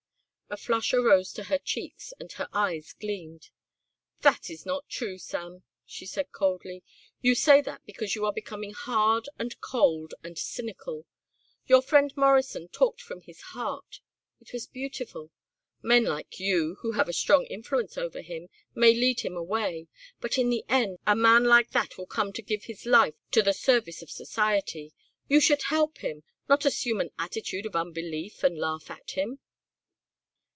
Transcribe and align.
A 0.53 0.57
flush 0.57 0.93
arose 0.93 1.31
to 1.31 1.43
her 1.43 1.57
cheeks 1.57 2.11
and 2.19 2.29
her 2.33 2.49
eyes 2.51 2.91
gleamed. 2.91 3.51
"That 4.19 4.49
is 4.49 4.65
not 4.65 4.89
true, 4.89 5.17
Sam," 5.17 5.63
she 5.85 6.05
said 6.05 6.33
coldly. 6.33 6.83
"You 7.21 7.35
say 7.35 7.61
that 7.61 7.85
because 7.85 8.15
you 8.15 8.25
are 8.25 8.33
becoming 8.33 8.73
hard 8.73 9.29
and 9.39 9.57
cold 9.61 10.13
and 10.25 10.37
cynical. 10.37 11.05
Your 11.67 11.81
friend 11.81 12.11
Morrison 12.17 12.67
talked 12.67 12.99
from 13.01 13.21
his 13.21 13.39
heart. 13.55 14.01
It 14.41 14.51
was 14.51 14.67
beautiful. 14.67 15.31
Men 15.81 16.03
like 16.03 16.37
you, 16.37 16.75
who 16.81 16.91
have 16.91 17.07
a 17.07 17.13
strong 17.13 17.45
influence 17.45 17.97
over 17.97 18.19
him, 18.21 18.49
may 18.75 18.93
lead 18.93 19.21
him 19.21 19.37
away, 19.37 19.87
but 20.19 20.37
in 20.37 20.49
the 20.49 20.65
end 20.67 20.99
a 21.07 21.15
man 21.15 21.45
like 21.45 21.71
that 21.71 21.97
will 21.97 22.07
come 22.07 22.33
to 22.33 22.41
give 22.41 22.65
his 22.65 22.85
life 22.85 23.15
to 23.31 23.41
the 23.41 23.53
service 23.53 24.01
of 24.01 24.11
society. 24.11 24.91
You 25.29 25.39
should 25.39 25.61
help 25.61 25.99
him; 25.99 26.23
not 26.49 26.65
assume 26.65 26.99
an 26.99 27.11
attitude 27.17 27.65
of 27.65 27.77
unbelief 27.77 28.43
and 28.43 28.59
laugh 28.59 28.91
at 28.91 29.11
him." 29.11 29.39